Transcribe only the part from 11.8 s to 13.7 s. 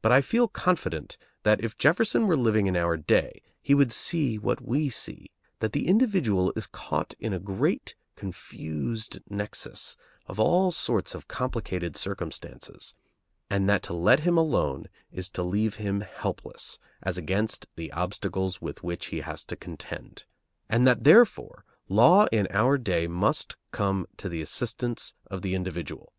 circumstances, and